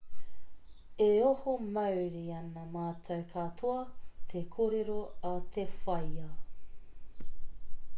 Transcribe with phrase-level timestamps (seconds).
[1.07, 3.85] e oho mauri ana mātou katoa
[4.33, 4.97] te kōrero
[5.35, 6.31] a te whaea